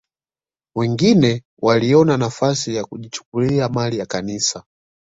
Wengine 0.75 1.43
waliona 1.61 2.17
nafasi 2.17 2.75
ya 2.75 2.85
kujichukulia 2.85 3.69
mali 3.69 3.97
ya 3.97 4.05
Kanisa 4.05 4.63